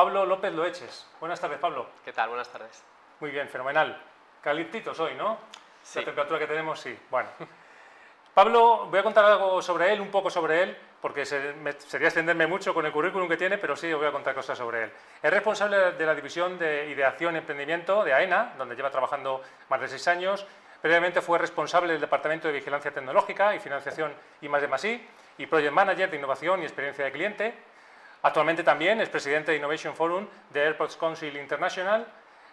Pablo 0.00 0.24
López 0.24 0.50
Loeches. 0.54 1.06
Buenas 1.20 1.38
tardes, 1.38 1.58
Pablo. 1.58 1.86
¿Qué 2.02 2.14
tal? 2.14 2.30
Buenas 2.30 2.48
tardes. 2.48 2.82
Muy 3.20 3.30
bien, 3.32 3.50
fenomenal. 3.50 4.00
Calentitos 4.40 4.98
hoy, 4.98 5.12
¿no? 5.14 5.36
Sí. 5.82 5.98
La 5.98 6.06
temperatura 6.06 6.38
que 6.38 6.46
tenemos, 6.46 6.80
sí. 6.80 6.98
Bueno. 7.10 7.28
Pablo, 8.32 8.86
voy 8.86 8.98
a 8.98 9.02
contar 9.02 9.26
algo 9.26 9.60
sobre 9.60 9.92
él, 9.92 10.00
un 10.00 10.10
poco 10.10 10.30
sobre 10.30 10.62
él, 10.62 10.78
porque 11.02 11.26
se- 11.26 11.52
me- 11.52 11.72
sería 11.74 12.08
extenderme 12.08 12.46
mucho 12.46 12.72
con 12.72 12.86
el 12.86 12.92
currículum 12.92 13.28
que 13.28 13.36
tiene, 13.36 13.58
pero 13.58 13.76
sí 13.76 13.92
voy 13.92 14.06
a 14.06 14.10
contar 14.10 14.34
cosas 14.34 14.56
sobre 14.56 14.84
él. 14.84 14.92
Es 15.22 15.30
responsable 15.30 15.92
de 15.92 16.06
la 16.06 16.14
división 16.14 16.58
de 16.58 16.86
ideación 16.88 17.34
y 17.34 17.38
emprendimiento 17.40 18.02
de 18.02 18.14
AENA, 18.14 18.54
donde 18.56 18.76
lleva 18.76 18.90
trabajando 18.90 19.42
más 19.68 19.82
de 19.82 19.88
seis 19.88 20.08
años. 20.08 20.46
Previamente 20.80 21.20
fue 21.20 21.36
responsable 21.38 21.92
del 21.92 22.00
Departamento 22.00 22.48
de 22.48 22.54
Vigilancia 22.54 22.90
Tecnológica 22.90 23.54
y 23.54 23.58
Financiación 23.60 24.14
y 24.40 24.48
más 24.48 24.62
de 24.62 24.68
más 24.68 24.82
y 24.82 25.46
Project 25.46 25.72
Manager 25.74 26.10
de 26.10 26.16
Innovación 26.16 26.62
y 26.62 26.64
Experiencia 26.64 27.04
de 27.04 27.12
Cliente. 27.12 27.54
Actualmente 28.22 28.62
también 28.62 29.00
es 29.00 29.08
presidente 29.08 29.52
de 29.52 29.58
Innovation 29.58 29.94
Forum 29.96 30.26
de 30.50 30.62
Airports 30.64 30.96
Council 30.96 31.36
International. 31.36 32.06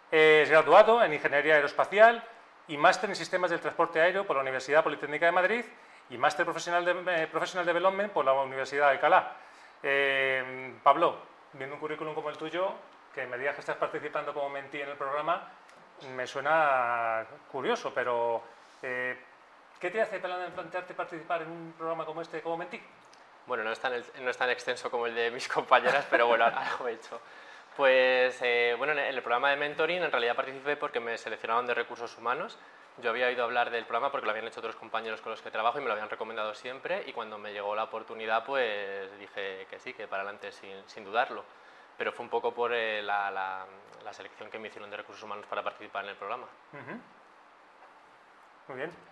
Es 0.10 0.50
graduado 0.50 1.04
en 1.04 1.14
Ingeniería 1.14 1.56
Aeroespacial 1.56 2.24
y 2.70 2.78
máster 2.78 3.10
en 3.10 3.16
Sistemas 3.16 3.50
del 3.52 3.60
Transporte 3.60 4.00
Aéreo 4.00 4.26
por 4.26 4.36
la 4.38 4.42
Universidad 4.44 4.84
Politécnica 4.84 5.26
de 5.26 5.32
Madrid 5.34 5.66
y 6.10 6.18
máster 6.18 6.46
profesional 6.46 6.86
de, 6.86 7.24
eh, 7.24 7.28
Professional 7.28 7.66
Development 7.66 8.14
por 8.14 8.24
la 8.24 8.34
Universidad 8.34 8.86
de 8.86 8.92
Alcalá. 8.94 9.34
Eh, 9.84 10.74
Pablo, 10.82 11.18
viendo 11.54 11.76
un 11.76 11.82
currículum 11.82 12.16
como 12.16 12.30
el 12.30 12.38
tuyo, 12.38 12.72
que 13.14 13.26
me 13.28 13.38
digas 13.38 13.56
que 13.56 13.62
estás 13.62 13.76
participando 13.76 14.34
como 14.34 14.50
mentí 14.50 14.80
en 14.80 14.90
el 14.90 14.96
programa, 14.96 15.50
me 16.16 16.26
suena 16.28 17.26
curioso, 17.52 17.92
pero 17.94 18.42
eh, 18.82 19.18
¿qué 19.80 19.90
te 19.92 20.02
hace 20.02 20.20
plan- 20.20 20.52
plantearte 20.54 20.94
participar 20.94 21.42
en 21.42 21.52
un 21.52 21.74
programa 21.78 22.06
como 22.06 22.22
este 22.22 22.42
como 22.42 22.56
mentí? 22.58 22.82
Bueno, 23.48 23.64
no 23.64 23.72
es, 23.72 23.80
tan, 23.80 23.94
no 24.22 24.30
es 24.30 24.38
tan 24.38 24.50
extenso 24.50 24.92
como 24.92 25.08
el 25.08 25.16
de 25.16 25.32
mis 25.32 25.48
compañeras, 25.58 26.06
pero 26.10 26.28
bueno, 26.28 26.46
algo 26.46 26.88
he 26.88 26.94
hecho. 26.94 27.20
Pues 27.76 28.40
eh, 28.42 28.76
bueno, 28.78 28.94
en 28.94 29.00
el 29.00 29.22
programa 29.22 29.50
de 29.52 29.56
mentoring 29.58 30.04
en 30.04 30.12
realidad 30.12 30.36
participé 30.36 30.76
porque 30.78 31.00
me 31.00 31.18
seleccionaron 31.18 31.66
de 31.66 31.74
recursos 31.74 32.18
humanos. 32.18 32.58
Yo 32.98 33.12
había 33.12 33.28
oído 33.28 33.44
hablar 33.44 33.70
del 33.70 33.86
programa 33.86 34.12
porque 34.12 34.26
lo 34.26 34.32
habían 34.32 34.48
hecho 34.48 34.60
otros 34.60 34.76
compañeros 34.76 35.22
con 35.22 35.30
los 35.32 35.42
que 35.44 35.52
trabajo 35.52 35.78
y 35.78 35.82
me 35.82 35.88
lo 35.88 35.94
habían 35.94 36.10
recomendado 36.10 36.56
siempre 36.56 37.04
y 37.06 37.14
cuando 37.14 37.38
me 37.38 37.54
llegó 37.54 37.76
la 37.76 37.84
oportunidad 37.84 38.44
pues 38.44 39.16
dije 39.20 39.68
que 39.70 39.80
sí, 39.80 39.94
que 39.94 40.08
para 40.08 40.24
adelante 40.24 40.52
sin, 40.52 40.84
sin 40.90 41.04
dudarlo. 41.06 41.44
Pero 41.98 42.12
fue 42.12 42.24
un 42.24 42.30
poco 42.32 42.54
por 42.56 42.74
eh, 42.74 43.02
la, 43.04 43.30
la- 43.32 43.66
selección 44.14 44.50
que 44.50 44.58
me 44.58 44.70
hicieron 44.70 44.90
de 44.90 44.98
recursos 44.98 45.22
humanos 45.24 45.46
para 45.48 45.62
participar 45.62 46.04
en 46.06 46.12
el 46.12 46.16
programa. 46.16 46.48
Muy 48.68 48.78
bien. 48.78 49.07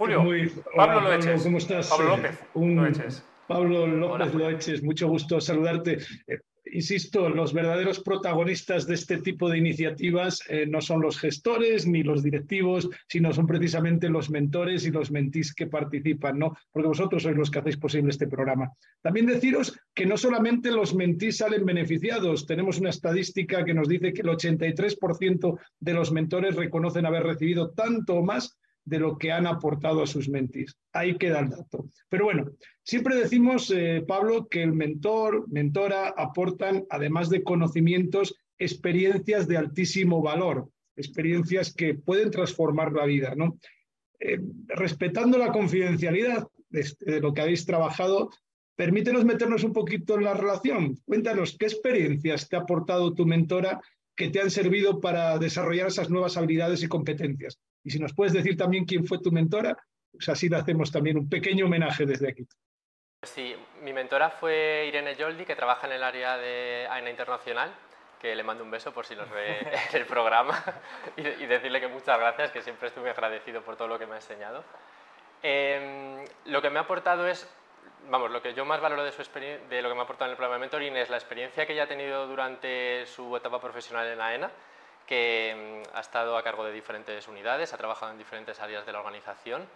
Julio, 0.00 0.22
Muy- 0.22 0.48
Pablo 0.74 0.96
hola, 0.98 1.08
Loeches. 1.10 1.42
¿Cómo 1.42 1.58
estás? 1.58 1.88
Pablo 1.90 2.14
Eh, 2.14 2.16
López 2.16 2.38
un- 2.54 2.76
Loeches. 2.76 3.22
Pablo 3.46 3.86
López. 3.86 4.34
Loeches, 4.34 4.82
mucho 4.82 5.08
gusto 5.08 5.38
saludarte. 5.42 5.98
Eh, 6.26 6.38
insisto, 6.72 7.28
los 7.28 7.52
verdaderos 7.52 8.00
protagonistas 8.00 8.86
de 8.86 8.94
este 8.94 9.18
tipo 9.18 9.50
de 9.50 9.58
iniciativas 9.58 10.40
eh, 10.48 10.64
no 10.66 10.80
son 10.80 11.02
los 11.02 11.18
gestores 11.18 11.86
ni 11.86 12.02
los 12.02 12.22
directivos, 12.22 12.88
sino 13.08 13.30
son 13.34 13.46
precisamente 13.46 14.08
los 14.08 14.30
mentores 14.30 14.86
y 14.86 14.90
los 14.90 15.10
mentís 15.10 15.52
que 15.54 15.66
participan, 15.66 16.38
¿no? 16.38 16.56
Porque 16.72 16.88
vosotros 16.88 17.22
sois 17.24 17.36
los 17.36 17.50
que 17.50 17.58
hacéis 17.58 17.76
posible 17.76 18.08
este 18.10 18.26
programa. 18.26 18.72
También 19.02 19.26
deciros 19.26 19.78
que 19.94 20.06
no 20.06 20.16
solamente 20.16 20.70
los 20.70 20.94
mentís 20.94 21.36
salen 21.38 21.66
beneficiados, 21.66 22.46
tenemos 22.46 22.78
una 22.78 22.88
estadística 22.88 23.66
que 23.66 23.74
nos 23.74 23.86
dice 23.86 24.14
que 24.14 24.22
el 24.22 24.28
83% 24.30 25.58
de 25.78 25.92
los 25.92 26.10
mentores 26.10 26.56
reconocen 26.56 27.04
haber 27.04 27.24
recibido 27.24 27.72
tanto 27.72 28.14
o 28.14 28.22
más 28.24 28.56
de 28.84 28.98
lo 28.98 29.18
que 29.18 29.30
han 29.32 29.46
aportado 29.46 30.02
a 30.02 30.06
sus 30.06 30.28
mentis. 30.28 30.76
Ahí 30.92 31.16
queda 31.16 31.40
el 31.40 31.50
dato. 31.50 31.86
Pero 32.08 32.24
bueno, 32.24 32.50
siempre 32.82 33.14
decimos, 33.16 33.70
eh, 33.70 34.02
Pablo, 34.06 34.48
que 34.48 34.62
el 34.62 34.72
mentor, 34.72 35.44
mentora 35.48 36.08
aportan, 36.16 36.84
además 36.90 37.28
de 37.30 37.42
conocimientos, 37.42 38.34
experiencias 38.58 39.46
de 39.48 39.56
altísimo 39.56 40.22
valor, 40.22 40.68
experiencias 40.96 41.72
que 41.72 41.94
pueden 41.94 42.30
transformar 42.30 42.92
la 42.92 43.06
vida, 43.06 43.34
¿no? 43.34 43.58
Eh, 44.18 44.38
respetando 44.68 45.38
la 45.38 45.52
confidencialidad 45.52 46.46
de, 46.68 46.80
este- 46.80 47.10
de 47.10 47.20
lo 47.20 47.32
que 47.32 47.40
habéis 47.40 47.64
trabajado, 47.64 48.30
permítenos 48.76 49.24
meternos 49.24 49.64
un 49.64 49.72
poquito 49.72 50.16
en 50.16 50.24
la 50.24 50.34
relación. 50.34 50.96
Cuéntanos, 51.04 51.56
¿qué 51.58 51.66
experiencias 51.66 52.48
te 52.48 52.56
ha 52.56 52.60
aportado 52.60 53.14
tu 53.14 53.24
mentora 53.26 53.80
que 54.16 54.28
te 54.28 54.40
han 54.40 54.50
servido 54.50 55.00
para 55.00 55.38
desarrollar 55.38 55.88
esas 55.88 56.10
nuevas 56.10 56.36
habilidades 56.36 56.82
y 56.82 56.88
competencias? 56.88 57.58
Y 57.84 57.90
si 57.90 57.98
nos 57.98 58.14
puedes 58.14 58.32
decir 58.32 58.56
también 58.56 58.84
quién 58.84 59.06
fue 59.06 59.18
tu 59.18 59.30
mentora, 59.32 59.76
pues 60.12 60.28
así 60.28 60.48
le 60.48 60.56
hacemos 60.56 60.90
también 60.90 61.18
un 61.18 61.28
pequeño 61.28 61.66
homenaje 61.66 62.04
desde 62.04 62.28
aquí. 62.28 62.46
Sí, 63.22 63.54
mi 63.82 63.92
mentora 63.92 64.30
fue 64.30 64.86
Irene 64.88 65.14
Yoldi, 65.14 65.44
que 65.44 65.54
trabaja 65.56 65.86
en 65.86 65.92
el 65.94 66.02
área 66.02 66.36
de 66.38 66.86
AENA 66.90 67.10
Internacional, 67.10 67.70
que 68.20 68.34
le 68.34 68.42
mando 68.42 68.64
un 68.64 68.70
beso 68.70 68.92
por 68.92 69.06
si 69.06 69.14
nos 69.14 69.30
ve 69.30 69.58
en 69.92 69.96
el 70.00 70.06
programa 70.06 70.62
y, 71.16 71.20
y 71.20 71.46
decirle 71.46 71.80
que 71.80 71.88
muchas 71.88 72.18
gracias, 72.18 72.50
que 72.50 72.62
siempre 72.62 72.88
estoy 72.88 73.02
muy 73.02 73.10
agradecido 73.10 73.62
por 73.62 73.76
todo 73.76 73.88
lo 73.88 73.98
que 73.98 74.06
me 74.06 74.14
ha 74.14 74.16
enseñado. 74.16 74.64
Em, 75.42 76.24
lo 76.46 76.60
que 76.60 76.70
me 76.70 76.78
ha 76.78 76.82
aportado 76.82 77.26
es, 77.26 77.48
vamos, 78.10 78.30
lo 78.30 78.42
que 78.42 78.52
yo 78.52 78.64
más 78.64 78.80
valoro 78.80 79.04
de, 79.04 79.12
su 79.12 79.22
de 79.22 79.82
lo 79.82 79.88
que 79.88 79.94
me 79.94 80.00
ha 80.00 80.04
aportado 80.04 80.26
en 80.26 80.32
el 80.32 80.36
programa 80.36 80.56
de 80.56 80.60
mentoring 80.60 80.96
es 80.96 81.08
la 81.08 81.16
experiencia 81.16 81.66
que 81.66 81.72
ella 81.72 81.84
ha 81.84 81.88
tenido 81.88 82.26
durante 82.26 83.06
su 83.06 83.34
etapa 83.36 83.60
profesional 83.60 84.06
en 84.06 84.20
AENA, 84.20 84.50
que 85.10 85.50
em, 85.50 85.82
ha 85.92 86.00
estado 86.00 86.36
a 86.36 86.42
cargo 86.44 86.64
de 86.64 86.70
diferentes 86.70 87.26
unidades, 87.26 87.72
ha 87.72 87.76
trabajado 87.76 88.12
en 88.12 88.18
diferentes 88.18 88.60
áreas 88.60 88.86
de 88.86 88.92
la 88.92 89.00
organización. 89.00 89.68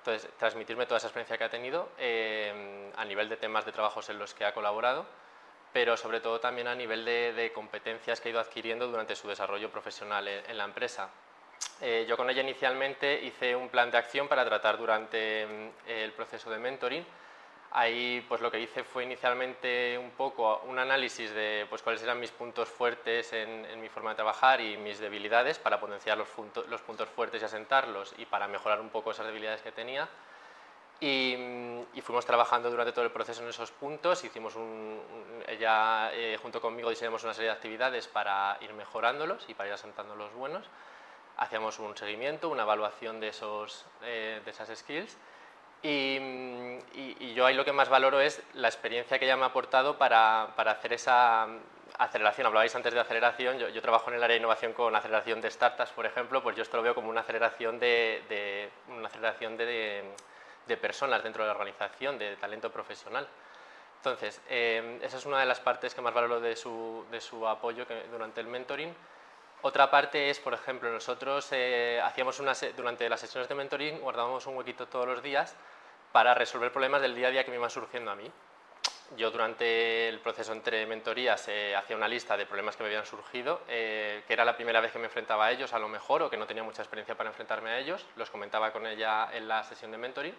Entonces, 0.00 0.28
transmitirme 0.36 0.84
toda 0.84 0.98
esa 0.98 1.06
experiencia 1.06 1.38
que 1.38 1.44
ha 1.44 1.48
tenido 1.48 1.88
eh, 1.96 2.92
a 2.94 3.04
nivel 3.06 3.30
de 3.30 3.38
temas 3.38 3.64
de 3.64 3.72
trabajos 3.72 4.10
en 4.10 4.18
los 4.18 4.34
que 4.34 4.44
ha 4.44 4.52
colaborado, 4.52 5.06
pero 5.72 5.96
sobre 5.96 6.20
todo 6.20 6.40
también 6.40 6.68
a 6.68 6.74
nivel 6.74 7.06
de, 7.06 7.32
de 7.32 7.52
competencias 7.52 8.20
que 8.20 8.28
ha 8.28 8.32
ido 8.32 8.40
adquiriendo 8.40 8.86
durante 8.86 9.16
su 9.16 9.28
desarrollo 9.28 9.70
profesional 9.70 10.28
en, 10.28 10.44
en 10.50 10.58
la 10.58 10.64
empresa. 10.64 11.08
Eh, 11.80 12.04
yo 12.06 12.18
con 12.18 12.28
ella 12.28 12.42
inicialmente 12.42 13.18
hice 13.24 13.56
un 13.56 13.70
plan 13.70 13.90
de 13.90 13.96
acción 13.96 14.28
para 14.28 14.44
tratar 14.44 14.76
durante 14.76 15.46
mm, 15.46 15.88
el 15.88 16.12
proceso 16.12 16.50
de 16.50 16.58
mentoring. 16.58 17.06
Ahí 17.74 18.22
pues 18.28 18.42
lo 18.42 18.50
que 18.50 18.60
hice 18.60 18.84
fue 18.84 19.04
inicialmente 19.04 19.96
un 19.96 20.10
poco 20.10 20.60
un 20.66 20.78
análisis 20.78 21.32
de 21.32 21.66
pues, 21.70 21.80
cuáles 21.80 22.02
eran 22.02 22.20
mis 22.20 22.30
puntos 22.30 22.68
fuertes 22.68 23.32
en, 23.32 23.80
mi 23.80 23.88
forma 23.88 24.10
de 24.10 24.16
trabajar 24.16 24.60
y 24.60 24.76
mis 24.76 24.98
debilidades 24.98 25.58
para 25.58 25.80
potenciar 25.80 26.18
los, 26.18 26.28
punto- 26.28 26.64
los 26.68 26.82
puntos 26.82 27.08
fuertes 27.08 27.40
y 27.40 27.44
asentarlos 27.46 28.14
y 28.18 28.26
para 28.26 28.46
mejorar 28.46 28.78
un 28.80 28.90
poco 28.90 29.10
esas 29.12 29.26
debilidades 29.26 29.62
que 29.62 29.72
tenía. 29.72 30.06
Y, 31.00 31.34
y 31.94 32.00
fuimos 32.02 32.26
trabajando 32.26 32.70
durante 32.70 32.92
todo 32.92 33.06
el 33.06 33.10
proceso 33.10 33.42
en 33.42 33.48
esos 33.48 33.70
puntos. 33.72 34.22
Hicimos 34.22 34.54
un, 34.54 34.62
un- 34.62 35.44
ella 35.48 36.10
eh, 36.12 36.38
junto 36.42 36.60
conmigo 36.60 36.90
diseñamos 36.90 37.24
una 37.24 37.32
serie 37.32 37.48
de 37.48 37.56
actividades 37.56 38.06
para 38.06 38.58
ir 38.60 38.74
mejorándolos 38.74 39.46
y 39.48 39.54
para 39.54 39.68
ir 39.68 39.74
asentando 39.74 40.14
los 40.14 40.32
buenos. 40.34 40.66
Hacíamos 41.38 41.78
un 41.78 41.96
seguimiento, 41.96 42.50
una 42.50 42.64
evaluación 42.64 43.18
de, 43.18 43.28
esos, 43.28 43.86
eh, 44.02 44.42
de 44.44 44.50
esas 44.50 44.68
skills. 44.78 45.16
Y, 45.82 47.34
yo 47.34 47.46
ahí 47.46 47.54
lo 47.54 47.64
que 47.64 47.72
más 47.72 47.88
valoro 47.88 48.20
es 48.20 48.42
la 48.54 48.68
experiencia 48.68 49.18
que 49.18 49.24
ella 49.24 49.36
me 49.36 49.44
ha 49.44 49.46
aportado 49.46 49.96
para, 49.96 50.48
para 50.54 50.72
hacer 50.72 50.92
esa 50.92 51.46
aceleración. 51.98 52.46
Hablabais 52.46 52.74
antes 52.74 52.92
de 52.92 53.00
aceleración, 53.00 53.58
yo, 53.58 53.82
trabajo 53.82 54.10
en 54.10 54.16
el 54.16 54.22
área 54.22 54.34
de 54.34 54.40
innovación 54.40 54.72
con 54.72 54.94
aceleración 54.94 55.40
de 55.40 55.50
startups, 55.50 55.90
por 55.90 56.06
ejemplo, 56.06 56.42
pues 56.42 56.56
yo 56.56 56.62
esto 56.62 56.76
lo 56.76 56.82
veo 56.82 56.94
como 56.94 57.08
una 57.08 57.22
aceleración 57.22 57.78
de, 57.78 58.22
de- 58.28 58.70
una 58.88 59.08
aceleración 59.08 59.56
de, 59.56 60.04
personas 60.80 61.22
dentro 61.22 61.42
de 61.42 61.48
la 61.48 61.52
organización, 61.52 62.18
de 62.18 62.36
talento 62.36 62.70
profesional. 62.70 63.28
Entonces, 63.98 64.40
eh, 64.48 64.98
esa 65.02 65.18
es 65.18 65.26
una 65.26 65.38
de 65.40 65.46
las 65.46 65.60
partes 65.60 65.94
que 65.94 66.00
más 66.00 66.14
valoro 66.14 66.40
de 66.40 66.56
su, 66.56 67.04
de 67.10 67.20
su 67.20 67.46
apoyo 67.46 67.86
durante 68.10 68.40
el 68.40 68.46
mentoring. 68.46 68.94
Otra 69.64 69.88
parte 69.92 70.28
es, 70.28 70.40
por 70.40 70.54
ejemplo, 70.54 70.90
nosotros 70.90 71.48
eh, 71.52 72.00
hacíamos 72.02 72.40
una 72.40 72.52
durante 72.76 73.08
las 73.08 73.20
sesiones 73.20 73.48
de 73.48 73.54
mentoring 73.54 74.00
guardábamos 74.00 74.44
un 74.48 74.56
huequito 74.56 74.88
todos 74.88 75.06
los 75.06 75.22
días 75.22 75.54
para 76.10 76.34
resolver 76.34 76.72
problemas 76.72 77.00
del 77.00 77.14
día 77.14 77.28
a 77.28 77.30
día 77.30 77.44
que 77.44 77.52
me 77.52 77.58
iban 77.58 77.70
surgiendo 77.70 78.10
a 78.10 78.16
mí. 78.16 78.28
Yo 79.16 79.30
durante 79.30 80.08
el 80.08 80.18
proceso 80.18 80.52
entre 80.52 80.84
mentorías 80.86 81.46
eh, 81.46 81.76
hacía 81.76 81.94
una 81.96 82.08
lista 82.08 82.36
de 82.36 82.44
problemas 82.44 82.76
que 82.76 82.82
me 82.82 82.88
habían 82.88 83.06
surgido, 83.06 83.60
eh, 83.68 84.24
que 84.26 84.32
era 84.32 84.44
la 84.44 84.56
primera 84.56 84.80
vez 84.80 84.90
que 84.90 84.98
me 84.98 85.04
enfrentaba 85.04 85.46
a 85.46 85.52
ellos 85.52 85.72
a 85.72 85.78
lo 85.78 85.86
mejor 85.88 86.22
o 86.22 86.30
que 86.30 86.36
no 86.36 86.46
tenía 86.48 86.64
mucha 86.64 86.82
experiencia 86.82 87.14
para 87.14 87.30
enfrentarme 87.30 87.70
a 87.70 87.78
ellos, 87.78 88.04
los 88.16 88.30
comentaba 88.30 88.72
con 88.72 88.84
ella 88.84 89.28
en 89.32 89.46
la 89.46 89.62
sesión 89.62 89.92
de 89.92 89.98
mentoring 89.98 90.34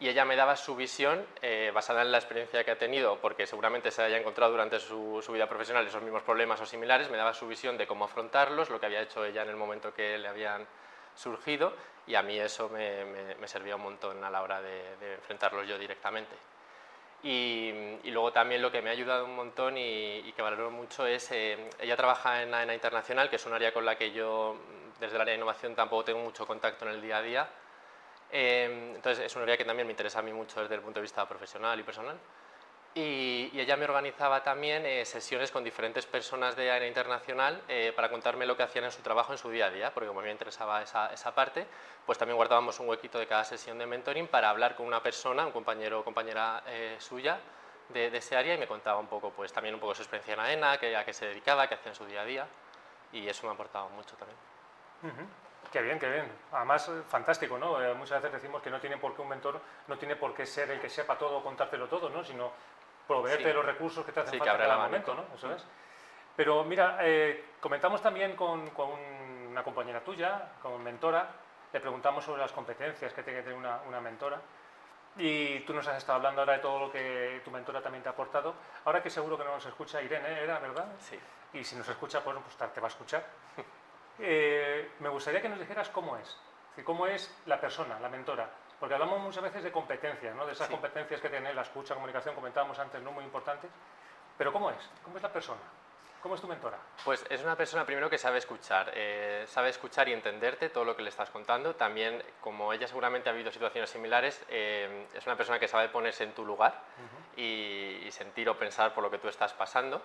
y 0.00 0.08
ella 0.08 0.24
me 0.24 0.34
daba 0.36 0.56
su 0.56 0.74
visión 0.74 1.24
eh, 1.42 1.70
basada 1.72 2.02
en 2.02 2.10
la 2.10 2.18
experiencia 2.18 2.64
que 2.64 2.72
ha 2.72 2.78
tenido, 2.78 3.18
porque 3.20 3.46
seguramente 3.46 3.90
se 3.90 4.02
haya 4.02 4.18
encontrado 4.18 4.50
durante 4.52 4.80
su, 4.80 5.22
su 5.24 5.32
vida 5.32 5.48
profesional 5.48 5.86
esos 5.86 6.02
mismos 6.02 6.22
problemas 6.22 6.60
o 6.60 6.66
similares, 6.66 7.08
me 7.10 7.16
daba 7.16 7.32
su 7.34 7.46
visión 7.46 7.78
de 7.78 7.86
cómo 7.86 8.04
afrontarlos, 8.06 8.68
lo 8.70 8.80
que 8.80 8.86
había 8.86 9.02
hecho 9.02 9.24
ella 9.24 9.42
en 9.42 9.50
el 9.50 9.56
momento 9.56 9.94
que 9.94 10.18
le 10.18 10.26
habían 10.28 10.66
surgido 11.14 11.72
y 12.06 12.14
a 12.16 12.22
mí 12.22 12.38
eso 12.38 12.68
me, 12.68 13.04
me- 13.04 13.34
me 13.36 13.46
servía 13.46 13.76
un 13.76 13.82
montón 13.82 14.24
a 14.24 14.30
la 14.30 14.42
hora 14.42 14.60
de, 14.60 14.96
de 14.96 15.14
enfrentarlos 15.14 15.68
yo 15.68 15.78
directamente. 15.78 16.34
Y, 17.24 17.70
y 18.02 18.10
luego 18.10 18.32
también 18.32 18.60
lo 18.62 18.72
que 18.72 18.82
me 18.82 18.90
ha 18.90 18.92
ayudado 18.92 19.24
un 19.26 19.36
montón 19.36 19.76
y, 19.78 20.16
y 20.18 20.32
que 20.32 20.42
valoro 20.42 20.70
mucho 20.72 21.06
es, 21.06 21.30
eh, 21.30 21.70
ella 21.78 21.96
trabaja 21.96 22.42
en 22.42 22.52
AENA 22.52 22.74
Internacional, 22.74 23.30
que 23.30 23.36
es 23.36 23.46
un 23.46 23.52
área 23.52 23.72
con 23.72 23.84
la 23.84 23.96
que 23.96 24.10
yo 24.10 24.56
desde 24.98 25.14
el 25.14 25.20
área 25.20 25.32
de 25.32 25.36
innovación 25.38 25.76
tampoco 25.76 26.04
tengo 26.04 26.18
mucho 26.20 26.44
contacto 26.46 26.84
en 26.84 26.92
el 26.92 27.00
día 27.02 27.18
a 27.18 27.22
día. 27.22 27.48
Eh, 28.32 28.92
entonces 28.96 29.26
es 29.26 29.36
un 29.36 29.42
área 29.42 29.56
que 29.56 29.64
también 29.64 29.86
me 29.86 29.92
interesa 29.92 30.20
a 30.20 30.22
mí 30.22 30.32
mucho 30.32 30.60
desde 30.62 30.74
el 30.74 30.80
punto 30.80 30.98
de 30.98 31.02
vista 31.02 31.28
profesional 31.28 31.78
y 31.78 31.82
personal. 31.82 32.18
Y, 32.94 33.50
ella 33.58 33.76
me 33.76 33.84
organizaba 33.84 34.42
también 34.42 34.84
eh, 34.84 35.04
sesiones 35.06 35.50
con 35.50 35.64
diferentes 35.64 36.04
personas 36.04 36.56
de 36.56 36.70
AENA 36.70 36.86
Internacional 36.86 37.62
eh, 37.68 37.92
para 37.96 38.10
contarme 38.10 38.44
lo 38.44 38.54
que 38.56 38.64
hacían 38.64 38.84
en 38.84 38.92
su 38.92 39.00
trabajo 39.00 39.32
en 39.32 39.38
su 39.38 39.48
día 39.50 39.66
a 39.66 39.70
día, 39.70 39.94
porque 39.94 40.08
como 40.08 40.20
me 40.20 40.30
interesaba 40.30 40.82
esa, 40.82 41.10
esa, 41.12 41.34
parte, 41.34 41.66
pues 42.04 42.18
también 42.18 42.36
guardábamos 42.36 42.78
un 42.80 42.88
huequito 42.88 43.18
de 43.18 43.26
cada 43.26 43.44
sesión 43.44 43.78
de 43.78 43.86
mentoring 43.86 44.26
para 44.28 44.50
hablar 44.50 44.74
con 44.74 44.86
una 44.86 45.02
persona, 45.02 45.46
un 45.46 45.52
compañero 45.52 46.00
o 46.00 46.04
compañera 46.04 46.64
eh, 46.66 46.96
suya 46.98 47.38
de, 47.88 48.10
de, 48.10 48.18
ese 48.18 48.36
área 48.36 48.54
y 48.54 48.58
me 48.58 48.66
contaba 48.66 48.98
un 48.98 49.06
poco, 49.06 49.30
pues 49.30 49.52
también 49.52 49.74
un 49.74 49.80
poco 49.80 49.94
su 49.94 50.02
experiencia 50.02 50.34
en 50.34 50.40
AENA, 50.40 50.78
que, 50.78 50.94
a 50.94 51.04
qué 51.04 51.14
se 51.14 51.26
dedicaba, 51.26 51.66
qué 51.68 51.76
hacía 51.76 51.92
en 51.92 51.96
su 51.96 52.04
día 52.04 52.20
a 52.20 52.24
día 52.24 52.46
y 53.12 53.26
eso 53.26 53.44
me 53.44 53.50
ha 53.50 53.54
aportado 53.54 53.88
mucho 53.90 54.16
también. 54.16 54.38
Qué 55.72 55.80
bien, 55.80 55.98
qué 55.98 56.08
bien. 56.10 56.30
Además, 56.52 56.90
fantástico, 57.08 57.56
¿no? 57.56 57.78
muchas 57.94 58.20
veces 58.22 58.42
decimos 58.42 58.60
que 58.60 58.68
no 58.68 58.78
tiene 58.78 58.98
por 58.98 59.16
qué 59.16 59.22
un 59.22 59.28
mentor, 59.28 59.58
no 59.88 59.96
tiene 59.96 60.16
por 60.16 60.34
qué 60.34 60.44
ser 60.44 60.70
el 60.70 60.78
que 60.78 60.90
sepa 60.90 61.16
todo, 61.16 61.42
contártelo 61.42 61.88
todo, 61.88 62.10
¿no? 62.10 62.22
Sino 62.22 62.52
proveerte 63.08 63.54
los 63.54 63.64
recursos 63.64 64.04
que 64.04 64.12
te 64.12 64.20
hacen 64.20 64.38
falta 64.38 64.52
en 64.52 64.60
cada 64.60 64.78
momento, 64.84 65.14
¿no? 65.14 65.24
Eso 65.34 65.50
es. 65.50 65.64
Pero 66.36 66.62
mira, 66.64 66.98
eh, 67.00 67.52
comentamos 67.58 68.02
también 68.02 68.36
con, 68.36 68.68
con, 68.70 68.90
una 69.48 69.64
compañera 69.64 70.00
tuya, 70.00 70.52
con 70.60 70.82
mentora, 70.82 71.28
le 71.72 71.80
preguntamos 71.80 72.22
sobre 72.22 72.42
las 72.42 72.52
competencias 72.52 73.14
que 73.14 73.22
tiene 73.22 73.38
que 73.38 73.44
tener 73.44 73.58
una, 73.58 73.80
una, 73.88 74.00
mentora. 74.00 74.40
Y 75.16 75.60
tú 75.60 75.72
nos 75.72 75.86
has 75.88 75.96
estado 75.96 76.16
hablando 76.16 76.42
ahora 76.42 76.54
de 76.54 76.58
todo 76.58 76.80
lo 76.80 76.92
que 76.92 77.40
tu 77.44 77.50
mentora 77.50 77.80
también 77.80 78.02
te 78.02 78.10
ha 78.10 78.12
aportado. 78.12 78.54
Ahora 78.84 79.02
que 79.02 79.08
seguro 79.08 79.38
que 79.38 79.44
no 79.44 79.52
nos 79.52 79.64
escucha 79.64 80.02
Irene, 80.02 80.42
¿era 80.42 80.58
verdad? 80.58 80.86
Sí. 81.00 81.18
Y 81.54 81.64
si 81.64 81.76
nos 81.76 81.88
escucha, 81.88 82.22
pues, 82.22 82.36
pues 82.42 82.72
te 82.72 82.80
va 82.80 82.86
a 82.86 82.90
escuchar. 82.90 83.24
Eh, 84.18 84.92
me 85.00 85.08
gustaría 85.08 85.40
que 85.40 85.48
nos 85.48 85.58
dijeras 85.58 85.88
cómo 85.88 86.16
es. 86.16 86.36
cómo 86.84 87.06
es 87.06 87.34
la 87.46 87.60
persona, 87.60 87.98
la 88.00 88.08
mentora. 88.08 88.48
Porque 88.78 88.94
hablamos 88.94 89.20
muchas 89.20 89.44
veces 89.44 89.62
de 89.62 89.70
competencias, 89.70 90.34
¿no? 90.34 90.44
de 90.44 90.52
esas 90.52 90.68
competencias 90.68 91.20
que 91.20 91.28
tiene 91.28 91.54
la 91.54 91.62
escucha, 91.62 91.94
comunicación, 91.94 92.34
comentábamos 92.34 92.78
antes, 92.78 93.00
no 93.00 93.12
muy 93.12 93.24
importantes. 93.24 93.70
Pero 94.36 94.52
¿cómo 94.52 94.70
es? 94.70 94.90
¿Cómo 95.04 95.16
es 95.18 95.22
la 95.22 95.32
persona? 95.32 95.60
¿Cómo 96.22 96.36
es 96.36 96.40
tu 96.40 96.46
mentora? 96.46 96.78
Pues 97.04 97.26
es 97.28 97.42
una 97.42 97.56
persona 97.56 97.84
primero 97.84 98.08
que 98.08 98.16
sabe 98.16 98.38
escuchar, 98.38 98.92
eh, 98.94 99.44
sabe 99.48 99.70
escuchar 99.70 100.08
y 100.08 100.12
entenderte 100.12 100.68
todo 100.68 100.84
lo 100.84 100.94
que 100.94 101.02
le 101.02 101.08
estás 101.08 101.30
contando. 101.30 101.74
También, 101.74 102.22
como 102.40 102.72
ella 102.72 102.86
seguramente 102.86 103.28
ha 103.28 103.32
habido 103.32 103.50
situaciones 103.50 103.90
similares, 103.90 104.44
eh, 104.48 105.08
es 105.12 105.26
una 105.26 105.36
persona 105.36 105.58
que 105.58 105.66
sabe 105.66 105.88
ponerse 105.88 106.22
en 106.22 106.32
tu 106.32 106.44
lugar 106.44 106.80
y, 107.36 108.08
sentir 108.12 108.48
o 108.48 108.56
pensar 108.56 108.94
por 108.94 109.02
lo 109.02 109.10
que 109.10 109.18
tú 109.18 109.26
estás 109.26 109.52
pasando. 109.52 110.00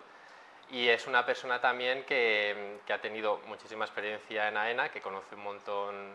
Y 0.69 0.89
es 0.89 1.07
una 1.07 1.25
persona 1.25 1.61
también 1.61 2.03
que, 2.03 2.79
ha 2.89 2.97
tenido 2.99 3.39
muchísima 3.45 3.85
experiencia 3.85 4.49
en 4.49 4.57
AENA, 4.57 4.89
que 4.89 5.01
conoce 5.01 5.35
un 5.35 5.43
montón 5.43 6.11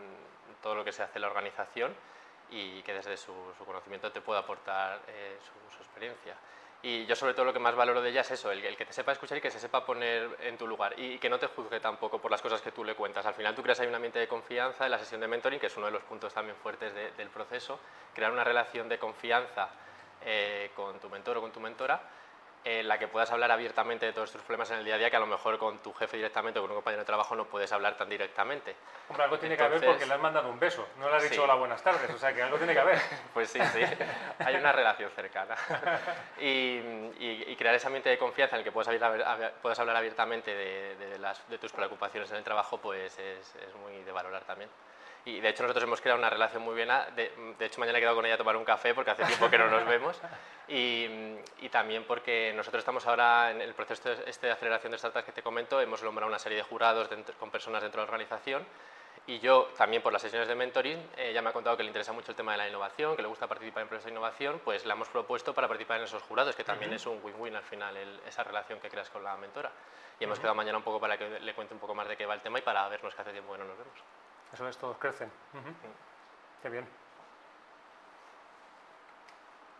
todo 0.62 0.74
lo 0.74 0.84
que 0.84 0.92
se 0.92 1.02
hace 1.02 1.16
en 1.16 1.22
la 1.22 1.28
organización 1.28 1.94
y 2.50 2.82
que 2.82 2.92
desde 2.92 3.16
su, 3.16 3.32
conocimiento 3.64 4.12
te 4.12 4.20
pueda 4.20 4.40
aportar 4.40 5.00
eh, 5.08 5.38
su, 5.40 5.82
experiencia. 5.82 6.36
Y 6.82 7.06
yo 7.06 7.16
sobre 7.16 7.32
todo 7.32 7.44
lo 7.46 7.52
que 7.52 7.60
más 7.60 7.74
valoro 7.74 8.02
de 8.02 8.10
ella 8.10 8.22
es 8.22 8.30
eso, 8.32 8.50
el, 8.50 8.76
que 8.76 8.84
te 8.84 8.92
sepa 8.92 9.12
escuchar 9.12 9.38
y 9.38 9.40
que 9.40 9.50
se 9.50 9.60
sepa 9.60 9.86
poner 9.86 10.36
en 10.40 10.58
tu 10.58 10.66
lugar 10.66 10.98
y, 10.98 11.18
que 11.18 11.30
no 11.30 11.38
te 11.38 11.46
juzgue 11.46 11.80
tampoco 11.80 12.20
por 12.20 12.30
las 12.30 12.42
cosas 12.42 12.60
que 12.60 12.72
tú 12.72 12.84
le 12.84 12.94
cuentas. 12.94 13.24
Al 13.24 13.34
final 13.34 13.54
tú 13.54 13.62
creas 13.62 13.80
ahí 13.80 13.86
un 13.86 13.94
ambiente 13.94 14.18
de 14.18 14.28
confianza 14.28 14.84
en 14.84 14.90
la 14.90 14.98
sesión 14.98 15.20
de 15.20 15.28
mentoring, 15.28 15.60
que 15.60 15.68
es 15.68 15.76
uno 15.76 15.86
de 15.86 15.92
los 15.92 16.02
puntos 16.02 16.34
también 16.34 16.56
fuertes 16.56 16.92
del 17.16 17.28
proceso, 17.30 17.78
crear 18.14 18.30
una 18.30 18.44
relación 18.44 18.88
de 18.88 18.98
confianza 18.98 19.70
eh, 20.24 20.70
con 20.76 21.00
tu 21.00 21.08
mentor 21.08 21.38
o 21.38 21.40
con 21.40 21.52
tu 21.52 21.60
mentora 21.60 22.02
en 22.64 22.86
la 22.86 22.98
que 22.98 23.08
puedas 23.08 23.30
hablar 23.32 23.50
abiertamente 23.50 24.06
de 24.06 24.12
todos 24.12 24.30
tus 24.30 24.42
problemas 24.42 24.70
en 24.70 24.78
el 24.78 24.84
día 24.84 24.94
a 24.94 24.98
día 24.98 25.10
que 25.10 25.16
a 25.16 25.20
lo 25.20 25.26
mejor 25.26 25.58
con 25.58 25.78
tu 25.78 25.92
jefe 25.92 26.16
directamente 26.16 26.58
o 26.58 26.62
con 26.62 26.70
un 26.70 26.76
compañero 26.76 27.02
de 27.02 27.06
trabajo 27.06 27.34
no 27.34 27.46
puedes 27.46 27.72
hablar 27.72 27.96
tan 27.96 28.08
directamente. 28.08 28.76
Hombre, 29.08 29.24
algo 29.24 29.38
tiene 29.38 29.56
que 29.56 29.62
haber 29.62 29.84
porque 29.84 30.06
le 30.06 30.14
has 30.14 30.20
mandado 30.20 30.48
un 30.48 30.58
beso, 30.58 30.86
no 30.98 31.08
le 31.08 31.16
has 31.16 31.28
dicho 31.28 31.42
hola, 31.42 31.54
buenas 31.54 31.82
tardes, 31.82 32.10
o 32.10 32.18
sea 32.18 32.32
que 32.32 32.42
algo 32.42 32.56
tiene 32.58 32.72
que 32.72 32.80
haber. 32.80 32.98
pues 33.34 33.50
sí, 33.50 33.58
sí, 33.72 33.80
hay 34.38 34.54
una 34.56 34.72
relación 34.72 35.10
cercana. 35.10 35.56
y, 36.38 37.56
crear 37.56 37.74
ese 37.74 37.86
ambiente 37.86 38.08
de 38.08 38.18
confianza 38.18 38.56
en 38.56 38.60
el 38.60 38.64
que 38.64 38.72
puedas 38.72 38.88
hablar, 38.88 39.54
puedas 39.62 39.78
hablar 39.78 39.96
abiertamente 39.96 40.52
de, 40.52 41.18
las, 41.18 41.48
de, 41.48 41.58
tus 41.58 41.72
preocupaciones 41.72 42.30
en 42.30 42.38
el 42.38 42.44
trabajo, 42.44 42.78
pues 42.78 43.16
es, 43.18 43.54
es 43.54 43.74
muy 43.76 44.02
de 44.02 44.10
valorar 44.10 44.42
también. 44.44 44.68
Y 45.24 45.40
de 45.40 45.48
hecho 45.50 45.62
nosotros 45.62 45.84
hemos 45.84 46.00
creado 46.00 46.18
una 46.18 46.30
relación 46.30 46.62
muy 46.62 46.74
buena. 46.74 47.06
De, 47.14 47.32
de, 47.58 47.66
hecho 47.66 47.78
mañana 47.78 47.98
he 47.98 48.00
quedado 48.00 48.16
con 48.16 48.26
ella 48.26 48.34
a 48.34 48.38
tomar 48.38 48.56
un 48.56 48.64
café 48.64 48.92
porque 48.92 49.12
hace 49.12 49.24
tiempo 49.24 49.48
que 49.48 49.58
no 49.58 49.68
nos 49.68 49.86
vemos. 49.86 50.20
Y, 50.66 51.06
y, 51.60 51.68
también 51.68 52.04
porque 52.04 52.52
nosotros 52.56 52.80
estamos 52.80 53.06
ahora 53.06 53.50
en 53.50 53.60
el 53.60 53.74
proceso 53.74 54.10
este 54.26 54.48
de 54.48 54.52
aceleración 54.52 54.90
de 54.90 54.98
startups 54.98 55.24
que 55.24 55.32
te 55.32 55.42
comento. 55.42 55.80
Hemos 55.80 56.02
nombrado 56.02 56.28
una 56.28 56.40
serie 56.40 56.58
de 56.58 56.64
jurados 56.64 57.08
con 57.38 57.50
personas 57.50 57.82
dentro 57.82 58.00
de 58.00 58.06
la 58.06 58.10
organización. 58.10 58.66
Y 59.26 59.38
yo 59.38 59.68
también 59.76 60.02
por 60.02 60.12
las 60.12 60.20
sesiones 60.20 60.48
de 60.48 60.56
mentoring, 60.56 60.98
ella 61.16 61.40
me 61.42 61.50
ha 61.50 61.52
contado 61.52 61.76
que 61.76 61.84
le 61.84 61.88
interesa 61.88 62.12
mucho 62.12 62.32
el 62.32 62.36
tema 62.36 62.52
de 62.52 62.58
la 62.58 62.68
innovación, 62.68 63.14
que 63.14 63.22
le 63.22 63.28
gusta 63.28 63.46
participar 63.46 63.82
en 63.82 63.88
procesos 63.88 64.06
de 64.06 64.10
innovación, 64.10 64.60
pues 64.64 64.84
la 64.84 64.94
hemos 64.94 65.08
propuesto 65.08 65.54
para 65.54 65.68
participar 65.68 65.98
en 65.98 66.04
esos 66.04 66.22
jurados, 66.24 66.56
que 66.56 66.64
también 66.64 66.92
es 66.92 67.06
un 67.06 67.20
win-win 67.22 67.54
al 67.54 67.62
final, 67.62 67.96
esa 68.26 68.42
relación 68.42 68.80
que 68.80 68.88
creas 68.88 69.10
con 69.10 69.22
la 69.22 69.36
mentora. 69.36 69.70
Y 70.18 70.24
hemos 70.24 70.40
quedado 70.40 70.56
mañana 70.56 70.78
un 70.78 70.84
poco 70.84 70.98
para 70.98 71.16
que 71.16 71.38
le 71.38 71.54
cuente 71.54 71.72
un 71.72 71.78
poco 71.78 71.94
más 71.94 72.08
de 72.08 72.16
qué 72.16 72.26
va 72.26 72.34
el 72.34 72.40
tema 72.40 72.58
y 72.58 72.62
para 72.62 72.88
vernos 72.88 73.14
que 73.14 73.22
hace 73.22 73.30
tiempo 73.30 73.52
que 73.52 73.58
no 73.58 73.64
nos 73.66 73.78
vemos. 73.78 73.94
Eso 74.52 74.68
es, 74.68 74.76
todos 74.76 74.98
crecen. 74.98 75.28
Qué 76.62 76.68
bien. 76.68 76.84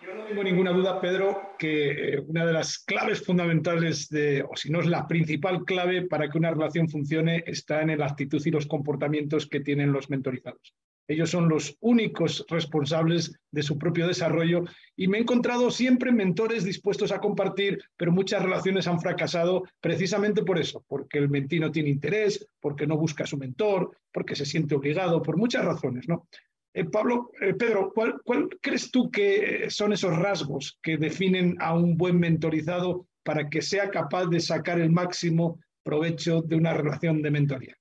Yo 0.01 0.15
no 0.15 0.25
tengo 0.25 0.43
ninguna 0.43 0.73
duda, 0.73 1.01
Pedro, 1.01 1.55
que 1.59 2.15
eh, 2.15 2.21
una 2.27 2.45
de 2.45 2.53
las 2.53 2.79
claves 2.79 3.25
fundamentales, 3.25 4.09
de, 4.09 4.43
o 4.43 4.57
si 4.57 4.69
no 4.69 4.81
es 4.81 4.87
la 4.87 5.07
principal 5.07 5.65
clave 5.65 6.09
para 6.09 6.29
que 6.29 6.39
una 6.39 6.51
relación 6.51 6.89
funcione, 6.89 7.45
está 7.47 7.83
en 7.83 7.97
la 7.97 8.07
actitud 8.07 8.43
y 8.45 8.51
los 8.51 8.67
comportamientos 8.67 9.47
que 9.47 9.61
tienen 9.61 9.93
los 9.93 10.11
mentorizados. 10.11 10.75
Ellos 11.13 11.31
son 11.31 11.49
los 11.49 11.77
únicos 11.81 12.45
responsables 12.49 13.39
de 13.51 13.63
su 13.63 13.79
propio 13.79 14.07
desarrollo 14.07 14.65
y 14.97 15.09
me 15.09 15.19
he 15.19 15.21
encontrado 15.21 15.71
siempre 15.71 16.11
mentores 16.11 16.65
dispuestos 16.65 17.13
a 17.13 17.21
compartir, 17.21 17.83
pero 17.97 18.13
muchas 18.13 18.43
relaciones 18.43 18.87
han 18.87 19.01
fracasado 19.01 19.65
precisamente 19.81 20.43
por 20.43 20.59
eso, 20.59 20.85
porque 20.89 21.19
el 21.19 21.29
mentí 21.29 21.61
no 21.61 21.71
tiene 21.71 21.91
interés, 21.91 22.47
porque 22.61 22.87
no 22.87 22.97
busca 22.97 23.25
a 23.25 23.27
su 23.27 23.37
mentor, 23.37 23.91
porque 24.13 24.37
se 24.37 24.47
siente 24.47 24.75
obligado, 24.75 25.23
por 25.23 25.37
muchas 25.37 25.65
razones, 25.65 26.09
¿no? 26.09 26.27
Eh, 26.75 26.85
Pablo, 26.85 27.31
eh, 27.41 27.53
Pedro, 27.53 27.93
¿cuál, 27.95 28.21
¿cuál 28.25 28.49
crees 28.63 28.91
tú 28.91 29.11
que 29.11 29.67
son 29.69 29.93
esos 29.93 30.17
rasgos 30.17 30.79
que 30.83 30.97
definen 30.97 31.57
a 31.61 31.75
un 31.75 31.99
buen 31.99 32.19
mentorizado 32.19 33.07
para 33.23 33.51
que 33.51 33.61
sea 33.61 33.91
capaz 33.91 34.27
de 34.27 34.41
sacar 34.41 34.81
el 34.81 34.91
máximo 34.91 35.61
provecho 35.83 36.41
de 36.41 36.57
una 36.57 36.73
relación 36.73 37.21
de 37.21 37.31
mentoría? 37.31 37.77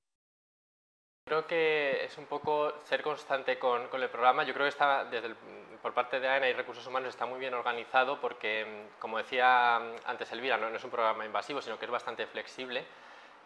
Creo 1.32 1.48
que 1.48 2.04
es 2.04 2.18
un 2.18 2.26
poco 2.26 2.74
ser 2.84 3.02
constante 3.02 3.58
con, 3.58 3.84
el 3.90 4.10
programa. 4.10 4.44
Yo 4.44 4.54
creo 4.54 4.66
que 4.66 4.72
está, 4.72 5.10
por 5.82 5.94
parte 5.94 6.20
de 6.20 6.28
AENA 6.28 6.50
y 6.50 6.54
Recursos 6.54 6.86
Humanos 6.86 7.08
está 7.08 7.26
muy 7.26 7.40
bien 7.40 7.54
organizado 7.54 8.20
porque, 8.20 8.90
como 9.00 9.18
decía 9.18 9.78
antes 9.78 10.30
Elvira, 10.34 10.58
no, 10.58 10.68
es 10.68 10.84
un 10.84 10.90
programa 10.90 11.26
invasivo, 11.26 11.62
sino 11.62 11.80
que 11.80 11.86
es 11.86 11.92
bastante 11.92 12.28
flexible. 12.28 12.84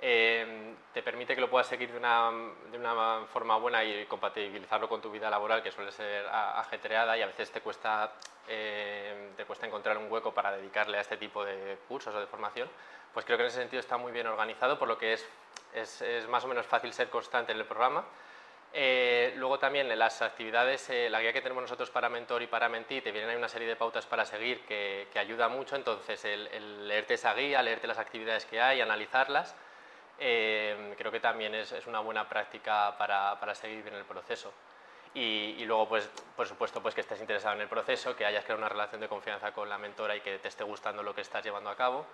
Eh, 0.02 0.74
te 0.96 1.04
permite 1.04 1.36
que 1.36 1.42
lo 1.42 1.48
puedas 1.48 1.68
seguir 1.68 1.92
de 1.92 2.00
una, 2.00 2.32
de 2.72 2.80
una, 2.80 3.28
forma 3.32 3.56
buena 3.58 3.84
y 3.84 4.08
compatibilizarlo 4.08 4.90
con 4.90 5.00
tu 5.00 5.12
vida 5.12 5.30
laboral, 5.30 5.62
que 5.62 5.72
suele 5.72 5.92
ser 5.92 6.26
ajetreada 6.28 7.16
y 7.16 7.22
a 7.22 7.28
veces 7.28 7.52
te 7.52 7.62
cuesta, 7.62 8.14
eh, 8.48 9.30
te 9.38 9.46
cuesta 9.46 9.68
encontrar 9.68 10.00
un 10.00 10.12
hueco 10.12 10.34
para 10.34 10.54
dedicarle 10.54 10.98
a 10.98 11.02
este 11.02 11.18
tipo 11.18 11.46
de 11.46 11.78
cursos 11.88 12.16
o 12.16 12.20
de 12.20 12.26
formación. 12.26 12.68
Pues 13.14 13.28
creo 13.28 13.38
que 13.38 13.44
en 13.44 13.50
ese 13.50 13.60
sentido 13.60 13.80
está 13.80 13.98
muy 13.98 14.12
bien 14.12 14.26
organizado, 14.26 14.80
por 14.80 14.88
lo 14.88 14.98
que 14.98 15.14
es 15.14 15.30
es, 15.76 16.28
más 16.30 16.44
o 16.44 16.48
menos 16.48 16.66
fácil 16.66 16.94
ser 16.94 17.10
constante 17.10 17.52
en 17.52 17.60
el 17.60 17.66
programa. 17.66 18.06
Eh, 18.74 19.34
luego 19.38 19.58
también 19.58 19.90
en 19.90 19.98
las 19.98 20.22
actividades, 20.22 20.90
eh, 20.90 21.10
la 21.10 21.22
guía 21.22 21.32
que 21.32 21.42
tenemos 21.42 21.62
nosotros 21.62 21.90
para 21.90 22.10
Mentor 22.10 22.42
y 22.42 22.48
para 22.48 22.68
Mentí, 22.68 23.00
te 23.00 23.12
vienen 23.12 23.30
ahí 23.30 23.38
una 23.38 23.48
serie 23.48 23.68
de 23.68 23.78
pautas 23.78 24.06
para 24.06 24.26
seguir 24.26 24.66
que, 24.66 25.08
ayuda 25.16 25.48
mucho, 25.48 25.78
entonces 25.78 26.26
el, 26.26 26.86
leerte 26.86 27.14
esa 27.14 27.34
guía, 27.34 27.62
leerte 27.64 27.88
las 27.88 28.00
actividades 28.00 28.46
que 28.46 28.60
hay, 28.60 28.82
analizarlas, 28.82 29.56
eh, 30.20 30.94
creo 30.98 31.10
que 31.10 31.22
también 31.22 31.56
es, 31.56 31.74
una 31.88 32.02
buena 32.02 32.28
práctica 32.28 32.98
para, 32.98 33.40
para, 33.40 33.56
seguir 33.56 33.82
bien 33.82 33.96
el 33.96 34.04
proceso. 34.04 34.52
Y, 35.14 35.56
y, 35.58 35.66
luego, 35.66 35.88
pues, 35.88 36.10
por 36.36 36.46
supuesto, 36.46 36.82
pues 36.82 36.94
que 36.94 37.00
estés 37.00 37.22
interesado 37.22 37.56
en 37.56 37.62
el 37.62 37.70
proceso, 37.70 38.14
que 38.18 38.26
hayas 38.26 38.44
creado 38.44 38.60
una 38.60 38.68
relación 38.68 39.00
de 39.00 39.08
confianza 39.08 39.54
con 39.54 39.70
la 39.70 39.78
mentora 39.78 40.18
y 40.18 40.20
que 40.20 40.40
te 40.40 40.50
esté 40.50 40.66
gustando 40.66 41.02
lo 41.02 41.16
que 41.16 41.22
estás 41.22 41.42
llevando 41.46 41.70
a 41.70 41.78
cabo 41.78 42.06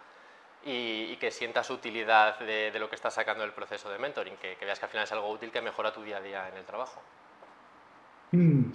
y, 0.63 1.15
que 1.17 1.31
sientas 1.31 1.69
utilidad 1.69 2.39
de, 2.39 2.77
lo 2.79 2.89
que 2.89 2.95
estás 2.95 3.13
sacando 3.13 3.43
del 3.43 3.53
proceso 3.53 3.89
de 3.91 3.99
mentoring, 3.99 4.35
que, 4.37 4.57
veas 4.61 4.79
que 4.79 4.85
al 4.85 4.91
final 4.91 5.03
es 5.05 5.11
algo 5.11 5.29
útil 5.29 5.51
que 5.51 5.61
mejora 5.61 5.93
tu 5.93 6.03
día 6.03 6.17
a 6.17 6.21
día 6.21 6.49
en 6.49 6.57
el 6.57 6.65
trabajo. 6.65 7.01
Mm. 8.31 8.71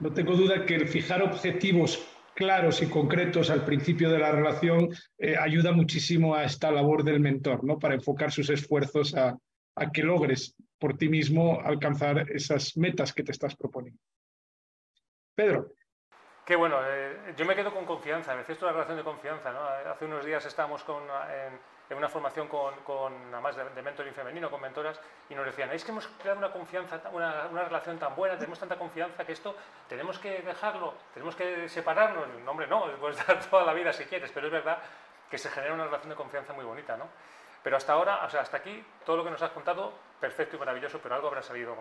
No 0.00 0.12
tengo 0.12 0.34
duda 0.34 0.64
que 0.66 0.74
el 0.74 0.88
fijar 0.88 1.22
objetivos 1.22 2.06
claros 2.34 2.82
y 2.82 2.88
concretos 2.88 3.50
al 3.50 3.64
principio 3.64 4.10
de 4.10 4.18
la 4.18 4.30
relación 4.30 4.88
eh, 5.18 5.36
ayuda 5.36 5.72
muchísimo 5.72 6.34
a 6.34 6.44
esta 6.44 6.70
labor 6.70 7.02
del 7.02 7.20
mentor, 7.20 7.64
¿no? 7.64 7.78
para 7.78 7.94
enfocar 7.94 8.30
sus 8.30 8.48
esfuerzos 8.50 9.14
a 9.14 9.36
que 9.92 10.02
logres 10.02 10.54
por 10.78 10.96
ti 10.96 11.08
mismo 11.08 11.60
alcanzar 11.60 12.30
esas 12.30 12.76
metas 12.76 13.12
que 13.12 13.24
te 13.24 13.32
estás 13.32 13.56
proponiendo. 13.56 14.00
Pedro. 15.34 15.72
Qué 16.48 16.56
bueno, 16.56 16.78
eh, 16.82 17.34
yo 17.36 17.44
me 17.44 17.54
quedo 17.54 17.74
con 17.74 17.84
confianza, 17.84 18.34
me 18.34 18.40
esto 18.40 18.64
la 18.64 18.72
relación 18.72 18.96
de 18.96 19.04
confianza. 19.04 19.52
¿no? 19.52 19.60
Hace 19.90 20.06
unos 20.06 20.24
días 20.24 20.42
estábamos 20.46 20.82
en, 21.90 21.94
una 21.94 22.08
formación 22.08 22.48
con, 22.48 23.12
además 23.34 23.54
de, 23.54 23.82
mentoring 23.82 24.14
femenino, 24.14 24.50
con 24.50 24.58
mentoras, 24.62 24.98
y 25.28 25.34
nos 25.34 25.44
decían, 25.44 25.70
es 25.72 25.84
que 25.84 25.90
hemos 25.90 26.06
creado 26.06 26.38
una 26.38 26.50
confianza, 26.50 27.02
una, 27.12 27.48
una, 27.50 27.64
relación 27.64 27.98
tan 27.98 28.16
buena, 28.16 28.38
tenemos 28.38 28.58
tanta 28.58 28.78
confianza 28.78 29.26
que 29.26 29.32
esto 29.32 29.54
tenemos 29.90 30.18
que 30.18 30.40
dejarlo, 30.40 30.94
tenemos 31.12 31.36
que 31.36 31.68
separarnos. 31.68 32.26
No, 32.42 32.52
hombre, 32.52 32.66
no, 32.66 32.96
puedes 32.98 33.18
dar 33.26 33.38
toda 33.50 33.66
la 33.66 33.74
vida 33.74 33.92
si 33.92 34.06
quieres, 34.06 34.32
pero 34.32 34.46
es 34.46 34.52
verdad 34.54 34.78
que 35.30 35.36
se 35.36 35.50
genera 35.50 35.74
una 35.74 35.84
relación 35.84 36.08
de 36.08 36.16
confianza 36.16 36.54
muy 36.54 36.64
bonita, 36.64 36.96
¿no? 36.96 37.08
Pero 37.62 37.76
hasta 37.76 37.92
ahora, 37.92 38.24
o 38.24 38.30
sea, 38.30 38.40
hasta 38.40 38.56
aquí, 38.56 38.82
todo 39.04 39.18
lo 39.18 39.24
que 39.24 39.30
nos 39.30 39.42
has 39.42 39.50
contado, 39.50 39.92
perfecto 40.18 40.56
y 40.56 40.58
maravilloso, 40.58 40.98
pero 41.02 41.14
algo 41.14 41.28
habrá 41.28 41.42
salido. 41.42 41.76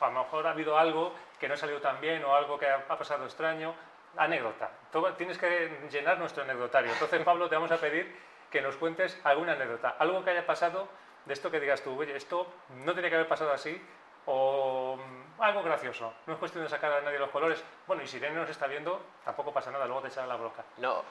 A 0.00 0.06
lo 0.06 0.20
mejor 0.20 0.46
ha 0.46 0.50
habido 0.50 0.78
algo 0.78 1.12
que 1.38 1.48
no 1.48 1.54
ha 1.54 1.56
salido 1.56 1.80
tan 1.80 2.00
bien 2.00 2.24
o 2.24 2.34
algo 2.34 2.58
que 2.58 2.68
ha, 2.68 2.86
pasado 2.86 3.24
extraño. 3.24 3.74
Anécdota. 4.16 4.70
Todo, 4.90 5.12
tienes 5.14 5.36
que 5.36 5.88
llenar 5.90 6.18
nuestro 6.18 6.42
anecdotario. 6.42 6.92
Entonces, 6.92 7.22
Pablo, 7.22 7.48
te 7.48 7.54
vamos 7.54 7.70
a 7.70 7.76
pedir 7.76 8.16
que 8.50 8.62
nos 8.62 8.76
cuentes 8.76 9.20
alguna 9.24 9.52
anécdota, 9.52 9.96
algo 9.98 10.24
que 10.24 10.30
haya 10.30 10.46
pasado 10.46 10.88
de 11.26 11.34
esto 11.34 11.50
que 11.50 11.60
digas 11.60 11.82
tú, 11.82 12.00
oye, 12.00 12.16
esto 12.16 12.46
no 12.84 12.92
tiene 12.94 13.10
que 13.10 13.16
haber 13.16 13.28
pasado 13.28 13.52
así, 13.52 13.84
o 14.26 14.96
mm, 14.96 15.42
algo 15.42 15.62
gracioso. 15.62 16.14
No 16.26 16.34
es 16.34 16.38
cuestión 16.38 16.64
de 16.64 16.70
sacar 16.70 16.92
a 16.92 17.00
nadie 17.00 17.18
los 17.18 17.30
colores. 17.30 17.62
Bueno, 17.86 18.02
y 18.02 18.06
si 18.06 18.16
Irene 18.16 18.36
nos 18.36 18.48
está 18.48 18.66
viendo, 18.66 19.00
tampoco 19.24 19.52
pasa 19.52 19.70
nada, 19.70 19.86
luego 19.86 20.02
te 20.02 20.08
echará 20.08 20.26
la 20.26 20.36
broca. 20.36 20.64
No, 20.78 21.02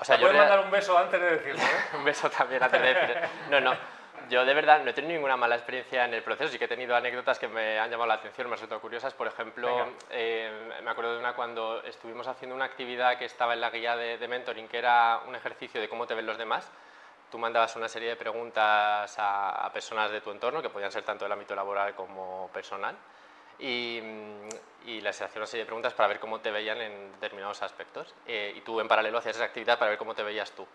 o 0.00 0.04
sea, 0.04 0.16
¿Te 0.16 0.22
puedes 0.22 0.38
mandar 0.38 0.60
un 0.60 0.70
beso 0.70 0.96
antes 0.96 1.20
de 1.20 1.30
decirlo, 1.30 1.60
¿eh? 1.62 1.96
un 1.96 2.04
beso 2.04 2.30
también 2.30 2.62
antes 2.62 2.80
de 2.80 2.94
decirlo. 2.94 3.28
No, 3.50 3.60
no. 3.60 3.99
Yo 4.30 4.44
de 4.44 4.54
verdad 4.54 4.82
no 4.84 4.90
he 4.90 4.92
tenido 4.92 5.14
ninguna 5.14 5.36
mala 5.36 5.56
experiencia 5.56 6.04
en 6.04 6.14
el 6.14 6.22
proceso, 6.22 6.50
sí 6.50 6.58
que 6.58 6.66
he 6.66 6.68
tenido 6.68 6.94
anécdotas 6.94 7.38
que 7.38 7.48
me 7.48 7.78
han 7.80 7.90
llamado 7.90 8.06
la 8.06 8.14
atención, 8.14 8.46
me 8.46 8.52
han 8.52 8.58
resultado 8.58 8.80
curiosas. 8.80 9.12
Por 9.12 9.26
ejemplo, 9.26 9.88
eh, 10.10 10.70
me 10.82 10.90
acuerdo 10.90 11.14
de 11.14 11.18
una 11.18 11.34
cuando 11.34 11.82
estuvimos 11.82 12.28
haciendo 12.28 12.54
una 12.54 12.64
actividad 12.64 13.18
que 13.18 13.24
estaba 13.24 13.54
en 13.54 13.60
la 13.60 13.70
guía 13.70 13.96
de, 13.96 14.18
de 14.18 14.28
mentoring, 14.28 14.68
que 14.68 14.78
era 14.78 15.20
un 15.26 15.34
ejercicio 15.34 15.80
de 15.80 15.88
cómo 15.88 16.06
te 16.06 16.14
ven 16.14 16.26
los 16.26 16.38
demás 16.38 16.70
tú 17.30 17.38
mandabas 17.38 17.76
una 17.76 17.88
serie 17.88 18.08
de 18.08 18.16
preguntas 18.16 19.16
a, 19.18 19.64
a, 19.64 19.72
personas 19.72 20.10
de 20.10 20.20
tu 20.20 20.30
entorno, 20.30 20.60
que 20.60 20.68
podían 20.68 20.90
ser 20.90 21.04
tanto 21.04 21.24
del 21.24 21.32
ámbito 21.32 21.54
laboral 21.54 21.94
como 21.94 22.50
personal, 22.52 22.96
y, 23.58 24.00
y 24.86 25.00
les 25.00 25.16
hacías 25.20 25.36
una 25.36 25.46
serie 25.46 25.62
de 25.64 25.66
preguntas 25.66 25.94
para 25.94 26.08
ver 26.08 26.18
cómo 26.18 26.40
te 26.40 26.50
veían 26.50 26.80
en 26.80 27.12
determinados 27.12 27.62
aspectos. 27.62 28.14
Eh, 28.26 28.54
y 28.56 28.60
tú 28.62 28.80
en 28.80 28.88
paralelo 28.88 29.18
hacías 29.18 29.36
esa 29.36 29.44
actividad 29.44 29.78
para 29.78 29.90
ver 29.90 29.98
cómo 29.98 30.14
te 30.14 30.22
veías 30.22 30.50
tú. 30.52 30.66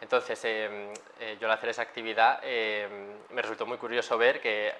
Entonces, 0.00 0.42
eh, 0.44 0.92
eh, 1.20 1.36
yo 1.40 1.46
al 1.46 1.52
hacer 1.52 1.68
esa 1.70 1.82
actividad 1.82 2.42
me 2.42 3.42
resultó 3.42 3.66
muy 3.66 3.78
curioso 3.78 4.16
ver 4.16 4.40
que 4.40 4.74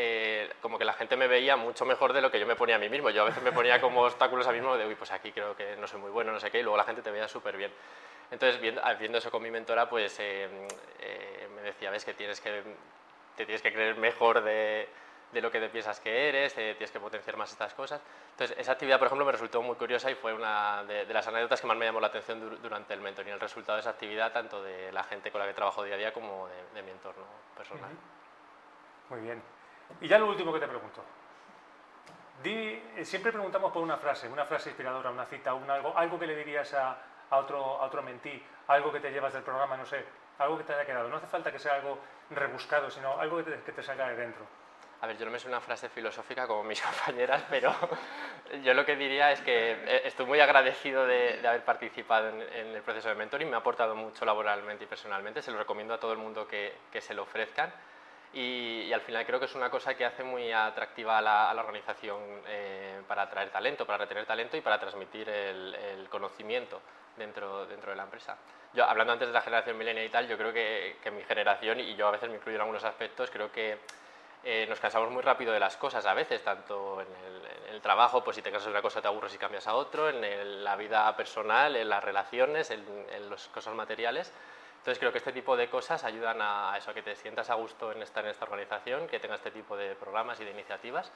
eh, 0.00 0.48
como 0.62 0.78
que 0.78 0.84
la 0.84 0.92
gente 0.92 1.16
me 1.16 1.26
veía 1.26 1.56
mucho 1.56 1.84
mejor 1.84 2.12
de 2.12 2.20
lo 2.20 2.30
que 2.30 2.38
yo 2.38 2.46
me 2.46 2.54
ponía 2.54 2.76
a 2.76 2.78
mí 2.78 2.88
mismo. 2.88 3.10
Yo 3.10 3.22
a 3.22 3.24
veces 3.24 3.42
me 3.42 3.50
ponía 3.50 3.80
como 3.80 4.02
obstáculos 4.06 4.46
a 4.46 4.52
mí 4.52 4.58
mismo 4.60 4.76
de, 4.76 4.86
uy, 4.86 4.94
pues 4.94 5.10
aquí 5.10 5.32
creo 5.32 5.56
que 5.56 5.74
no 5.74 5.88
soy 5.88 6.00
muy 6.00 6.12
bueno, 6.12 6.30
no 6.30 6.38
sé 6.38 6.52
qué, 6.52 6.60
y 6.60 6.62
luego 6.62 6.76
la 6.76 6.84
gente 6.84 7.02
te 7.02 7.10
veía 7.10 7.26
súper 7.26 7.56
bien. 7.56 7.72
Entonces, 8.30 8.60
viendo, 8.60 9.18
eso 9.18 9.32
con 9.32 9.42
mi 9.42 9.50
mentora, 9.50 9.88
pues 9.88 10.20
eh, 10.20 10.48
eh, 11.00 11.48
me 11.52 11.62
decía, 11.62 11.90
ves 11.90 12.04
que 12.04 12.14
tienes 12.14 12.40
que, 12.40 12.62
te 13.36 13.44
tienes 13.44 13.60
que 13.60 13.72
creer 13.72 13.96
mejor 13.96 14.44
de, 14.44 14.88
de 15.32 15.42
lo 15.42 15.50
que 15.50 15.60
piensas 15.68 16.00
que 16.00 16.28
eres, 16.28 16.56
eh, 16.56 16.74
tienes 16.76 16.90
que 16.90 17.00
potenciar 17.00 17.36
más 17.36 17.50
estas 17.52 17.74
cosas. 17.74 18.00
Entonces, 18.30 18.56
esa 18.58 18.72
actividad, 18.72 18.98
por 18.98 19.06
ejemplo, 19.06 19.26
me 19.26 19.32
resultó 19.32 19.60
muy 19.62 19.76
curiosa 19.76 20.10
y 20.10 20.14
fue 20.14 20.32
una 20.32 20.84
de, 20.84 21.04
las 21.06 21.26
anécdotas 21.28 21.60
que 21.60 21.66
más 21.66 21.76
me 21.76 21.84
llamó 21.84 22.00
la 22.00 22.06
atención 22.06 22.40
dur 22.40 22.60
durante 22.60 22.94
el 22.94 23.00
mentoring, 23.00 23.34
el 23.34 23.40
resultado 23.40 23.76
de 23.76 23.80
esa 23.80 23.90
actividad, 23.90 24.32
tanto 24.32 24.62
de 24.62 24.90
la 24.92 25.04
gente 25.04 25.30
con 25.30 25.40
la 25.40 25.46
que 25.46 25.54
trabajo 25.54 25.82
día 25.82 25.94
a 25.94 25.98
día 25.98 26.12
como 26.12 26.48
de, 26.74 26.82
mi 26.82 26.90
entorno 26.90 27.24
personal. 27.56 27.90
Muy 29.10 29.20
bien. 29.20 29.42
Y 30.00 30.08
ya 30.08 30.18
lo 30.18 30.28
último 30.28 30.52
que 30.52 30.60
te 30.60 30.68
pregunto. 30.68 31.04
Di, 32.42 32.80
siempre 33.02 33.32
preguntamos 33.32 33.72
por 33.72 33.82
una 33.82 33.96
frase, 33.96 34.28
una 34.28 34.44
frase 34.44 34.70
inspiradora, 34.70 35.10
una 35.10 35.26
cita, 35.26 35.54
un 35.54 35.68
algo, 35.68 35.96
algo 35.96 36.18
que 36.18 36.26
le 36.26 36.36
dirías 36.36 36.72
a, 36.74 36.96
a, 37.30 37.36
otro, 37.36 37.58
a 37.58 37.86
otro 37.86 38.02
mentí, 38.02 38.42
algo 38.68 38.92
que 38.92 39.00
te 39.00 39.10
llevas 39.10 39.32
del 39.32 39.42
programa, 39.42 39.76
no 39.76 39.84
sé, 39.84 40.04
algo 40.38 40.56
que 40.56 40.64
te 40.64 40.72
haya 40.72 40.86
quedado. 40.86 41.08
No 41.08 41.16
hace 41.16 41.26
falta 41.26 41.50
que 41.50 41.58
sea 41.58 41.74
algo 41.74 41.98
rebuscado, 42.30 42.90
sino 42.90 43.18
algo 43.18 43.38
que 43.38 43.50
te, 43.50 43.62
que 43.62 43.72
te 43.72 43.82
salga 43.82 44.08
de 44.08 44.16
dentro. 44.16 44.46
A 45.00 45.06
ver, 45.06 45.16
yo 45.16 45.24
no 45.24 45.30
me 45.30 45.38
sé 45.38 45.46
una 45.46 45.60
frase 45.60 45.88
filosófica 45.88 46.46
como 46.46 46.64
mis 46.64 46.80
compañeras, 46.82 47.44
pero 47.48 47.72
yo 48.64 48.74
lo 48.74 48.84
que 48.84 48.96
diría 48.96 49.30
es 49.30 49.40
que 49.40 50.02
estoy 50.04 50.26
muy 50.26 50.40
agradecido 50.40 51.06
de, 51.06 51.38
de 51.40 51.48
haber 51.48 51.64
participado 51.64 52.30
en, 52.30 52.42
en, 52.42 52.66
el 52.74 52.82
proceso 52.82 53.08
de 53.08 53.14
mentoring, 53.14 53.48
me 53.48 53.54
ha 53.54 53.60
aportado 53.60 53.94
mucho 53.94 54.24
laboralmente 54.24 54.84
y 54.84 54.86
personalmente, 54.88 55.40
se 55.40 55.52
lo 55.52 55.58
recomiendo 55.58 55.94
a 55.94 56.00
todo 56.00 56.12
el 56.12 56.18
mundo 56.18 56.48
que, 56.48 56.74
que 56.90 57.00
se 57.00 57.14
lo 57.14 57.22
ofrezcan. 57.22 57.72
Y, 58.32 58.82
y, 58.82 58.92
al 58.92 59.00
final 59.00 59.24
creo 59.24 59.38
que 59.38 59.46
es 59.46 59.54
una 59.54 59.70
cosa 59.70 59.94
que 59.96 60.04
hace 60.04 60.22
muy 60.22 60.52
atractiva 60.52 61.16
a 61.16 61.22
la, 61.22 61.50
a 61.50 61.54
la 61.54 61.62
organización 61.62 62.20
eh, 62.46 63.00
para 63.06 63.22
atraer 63.22 63.50
talento, 63.50 63.86
para 63.86 63.98
retener 63.98 64.26
talento 64.26 64.56
y 64.56 64.60
para 64.60 64.78
transmitir 64.78 65.28
el, 65.30 65.74
el 65.74 66.08
conocimiento 66.10 66.82
dentro, 67.16 67.66
dentro 67.66 67.90
de 67.90 67.96
la 67.96 68.02
empresa. 68.02 68.36
Yo, 68.74 68.84
hablando 68.84 69.14
antes 69.14 69.28
de 69.28 69.34
la 69.34 69.40
generación 69.40 69.78
milenial 69.78 70.04
y 70.04 70.10
tal, 70.10 70.28
yo 70.28 70.36
creo 70.36 70.52
que, 70.52 70.96
que, 71.02 71.10
mi 71.10 71.22
generación, 71.22 71.80
y 71.80 71.96
yo 71.96 72.08
a 72.08 72.10
veces 72.10 72.28
me 72.28 72.36
incluyo 72.36 72.56
en 72.56 72.62
algunos 72.62 72.84
aspectos, 72.84 73.30
creo 73.30 73.50
que 73.50 73.78
eh, 74.44 74.66
nos 74.68 74.80
cansamos 74.80 75.10
muy 75.10 75.22
rápido 75.22 75.52
de 75.52 75.60
las 75.60 75.76
cosas 75.76 76.06
a 76.06 76.14
veces, 76.14 76.42
tanto 76.42 77.00
en 77.00 77.08
el, 77.26 77.68
en 77.68 77.74
el, 77.74 77.80
trabajo, 77.80 78.22
pues 78.22 78.36
si 78.36 78.42
te 78.42 78.50
cansas 78.50 78.66
de 78.66 78.72
una 78.72 78.82
cosa 78.82 79.02
te 79.02 79.08
aburres 79.08 79.34
y 79.34 79.38
cambias 79.38 79.66
a 79.66 79.74
otro, 79.74 80.08
en 80.08 80.22
el, 80.22 80.64
la 80.64 80.76
vida 80.76 81.14
personal, 81.16 81.76
en 81.76 81.88
las 81.88 82.02
relaciones, 82.02 82.70
en, 82.70 82.84
en 83.12 83.30
las 83.30 83.48
cosas 83.48 83.74
materiales. 83.74 84.32
Entonces 84.78 84.98
creo 84.98 85.12
que 85.12 85.18
este 85.18 85.32
tipo 85.32 85.56
de 85.56 85.68
cosas 85.68 86.04
ayudan 86.04 86.38
a 86.40 86.74
eso, 86.78 86.90
a 86.90 86.94
que 86.94 87.02
te 87.02 87.14
sientas 87.16 87.50
a 87.50 87.54
gusto 87.54 87.92
en 87.92 88.00
estar 88.02 88.24
en 88.24 88.30
esta 88.30 88.44
organización, 88.44 89.06
que 89.08 89.18
tenga 89.18 89.34
este 89.34 89.50
tipo 89.50 89.76
de 89.76 89.94
programas 89.96 90.40
y 90.40 90.44
de 90.44 90.52
iniciativas 90.52 91.12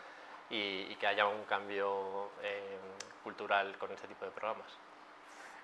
y, 0.51 0.87
y 0.91 0.97
que 0.97 1.07
haya 1.07 1.27
un 1.27 1.45
cambio 1.45 2.31
eh, 2.43 2.77
cultural 3.23 3.79
con 3.79 3.91
este 3.93 4.09
tipo 4.09 4.25
de 4.25 4.31
programas. 4.33 4.79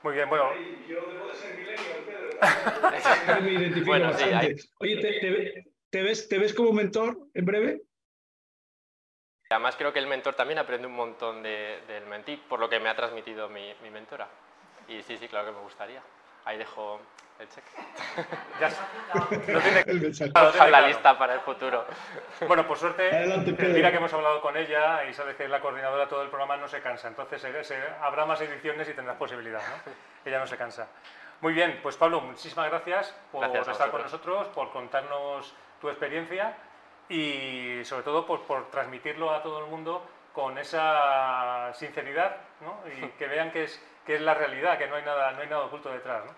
Muy 0.02 0.14
bien, 0.14 0.28
bueno. 0.28 0.50
Yo 0.86 1.00
debo 1.10 1.26
de 1.26 1.34
ser 1.34 1.58
millennial, 1.58 2.04
Pedro. 2.06 3.40
Me 3.42 3.52
identifico 3.52 3.86
bueno. 3.86 4.12
Sí, 4.16 4.24
hay... 4.24 4.54
Oye, 4.78 4.96
¿te, 5.00 5.20
te, 5.20 5.77
te, 5.90 6.02
ves, 6.02 6.28
¿te 6.28 6.38
ves 6.38 6.54
como 6.54 6.72
mentor 6.72 7.18
en 7.34 7.44
breve? 7.44 7.82
Además 9.50 9.76
creo 9.76 9.92
que 9.92 9.98
el 9.98 10.06
mentor 10.06 10.34
también 10.34 10.58
aprende 10.58 10.86
un 10.86 10.94
montón 10.94 11.42
de, 11.42 11.80
del 11.88 12.04
mentí, 12.06 12.36
por 12.36 12.60
lo 12.60 12.68
que 12.68 12.78
me 12.80 12.90
ha 12.90 12.96
transmitido 12.96 13.48
mi, 13.48 13.72
mi 13.82 13.90
mentora. 13.90 14.28
Y 14.88 15.02
sí, 15.02 15.16
sí, 15.16 15.26
claro 15.28 15.46
que 15.46 15.52
me 15.52 15.62
gustaría. 15.62 16.02
Ahí 16.44 16.58
dejo 16.58 17.00
el 17.38 17.48
cheque. 17.48 17.70
Ya 18.60 18.70
lo 19.14 19.60
tiene, 19.60 19.84
el 19.86 20.00
mensaje. 20.00 20.32
Lo 20.34 20.50
tiene 20.50 20.70
la 20.70 20.86
lista 20.86 21.18
para 21.18 21.34
el 21.34 21.40
futuro. 21.40 21.86
Bueno, 22.46 22.66
por 22.66 22.76
suerte, 22.76 23.08
Adelante, 23.10 23.52
mira 23.52 23.90
que 23.90 23.96
hemos 23.96 24.12
hablado 24.12 24.42
con 24.42 24.56
ella 24.56 25.04
y 25.04 25.14
sabes 25.14 25.36
que 25.36 25.44
es 25.44 25.50
la 25.50 25.60
coordinadora 25.60 26.04
de 26.04 26.10
todo 26.10 26.22
el 26.22 26.28
programa, 26.28 26.56
no 26.58 26.68
se 26.68 26.82
cansa. 26.82 27.08
Entonces 27.08 27.40
se, 27.40 27.64
se, 27.64 27.76
habrá 28.02 28.26
más 28.26 28.40
ediciones 28.42 28.88
y 28.88 28.94
tendrás 28.94 29.16
posibilidad, 29.16 29.60
¿no? 29.60 29.92
Ella 30.26 30.40
no 30.40 30.46
se 30.46 30.56
cansa. 30.58 30.88
Muy 31.40 31.54
bien, 31.54 31.78
pues 31.82 31.96
Pablo, 31.96 32.20
muchísimas 32.20 32.68
gracias 32.68 33.14
por 33.30 33.42
gracias 33.42 33.68
estar 33.68 33.90
con 33.90 34.02
nosotros, 34.02 34.48
por 34.48 34.70
contarnos 34.72 35.54
tu 35.80 35.88
experiencia 35.88 36.56
y 37.08 37.80
sobre 37.84 38.02
todo 38.02 38.26
por, 38.26 38.42
por 38.42 38.70
transmitirlo 38.70 39.30
a 39.30 39.42
todo 39.42 39.64
el 39.64 39.70
mundo 39.70 40.04
con 40.32 40.58
esa 40.58 41.72
sinceridad 41.74 42.36
¿no? 42.60 42.78
y 42.86 43.08
que 43.18 43.26
vean 43.26 43.50
que 43.50 43.64
es, 43.64 43.82
que 44.06 44.16
es 44.16 44.20
la 44.20 44.34
realidad, 44.34 44.78
que 44.78 44.86
no 44.86 44.96
hay 44.96 45.04
nada, 45.04 45.32
no 45.32 45.40
hay 45.40 45.48
nada 45.48 45.64
oculto 45.64 45.90
detrás. 45.90 46.24
¿no? 46.24 46.32